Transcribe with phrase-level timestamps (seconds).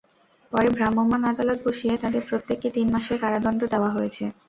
[0.51, 4.23] পরে ভ্রাম্যমাণ আদালত বসিয়ে তাঁদের প্রত্যেককে তিন মাসের কারাদণ্ড দেওয়া হয়েছে।